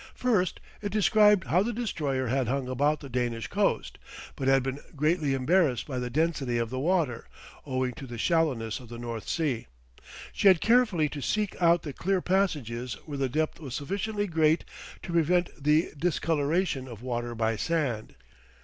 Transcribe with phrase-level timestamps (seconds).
[0.15, 3.99] First it described how the Destroyer had hung about the Danish coast,
[4.35, 7.27] but had been greatly embarrassed by the density of the water,
[7.67, 9.67] owing to the shallowness of the North Sea.
[10.33, 14.65] She had carefully to seek out the clear passages where the depth was sufficiently great
[15.03, 18.15] to prevent the discolouration of water by sand.